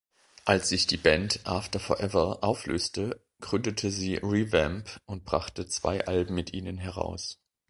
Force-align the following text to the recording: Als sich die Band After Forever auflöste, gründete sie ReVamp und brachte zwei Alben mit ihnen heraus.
Als 0.45 0.69
sich 0.69 0.87
die 0.87 0.97
Band 0.97 1.41
After 1.43 1.79
Forever 1.79 2.43
auflöste, 2.43 3.23
gründete 3.39 3.91
sie 3.91 4.15
ReVamp 4.15 4.99
und 5.05 5.25
brachte 5.25 5.67
zwei 5.67 6.07
Alben 6.07 6.33
mit 6.33 6.53
ihnen 6.55 6.79
heraus. 6.79 7.39